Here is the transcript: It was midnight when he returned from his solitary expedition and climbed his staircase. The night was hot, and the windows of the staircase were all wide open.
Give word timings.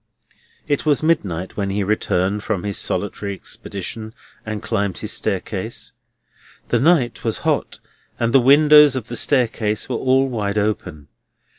It 0.67 0.83
was 0.83 1.03
midnight 1.03 1.55
when 1.55 1.69
he 1.69 1.83
returned 1.83 2.41
from 2.41 2.63
his 2.63 2.79
solitary 2.79 3.35
expedition 3.35 4.15
and 4.43 4.63
climbed 4.63 4.97
his 4.97 5.11
staircase. 5.11 5.93
The 6.69 6.79
night 6.79 7.23
was 7.23 7.37
hot, 7.45 7.79
and 8.19 8.33
the 8.33 8.39
windows 8.39 8.95
of 8.95 9.09
the 9.09 9.15
staircase 9.15 9.87
were 9.89 9.97
all 9.97 10.27
wide 10.27 10.57
open. 10.57 11.07